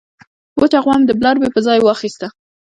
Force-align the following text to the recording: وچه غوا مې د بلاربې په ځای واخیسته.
وچه 0.59 0.79
غوا 0.83 0.95
مې 0.99 1.05
د 1.07 1.11
بلاربې 1.19 1.49
په 1.53 1.59
ځای 1.67 1.79
واخیسته. 1.81 2.27